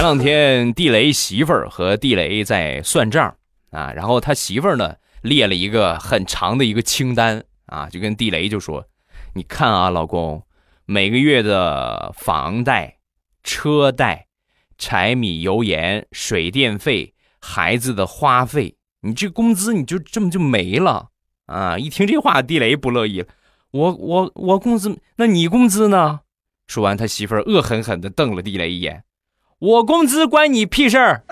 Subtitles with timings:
[0.00, 3.36] 前两天地雷媳妇儿和地雷在算账
[3.70, 8.86] 啊，然后他媳妇儿呢列了一个很长的一个清单啊，就跟地雷就说
[9.36, 10.42] ：“你看啊，老公，
[10.86, 12.96] 每个月的房贷、
[13.44, 14.28] 车贷、
[14.78, 21.10] 柴米油盐、水电费、孩子的花费，你这工资你就这么就没了
[21.44, 23.28] 啊！”一听这话，地雷不乐意了
[23.72, 26.20] ：“我我我工资，那你工资呢？”
[26.66, 29.04] 说完，他媳妇儿恶狠狠地瞪了地雷一眼。
[29.60, 31.22] 我工资关你屁事儿！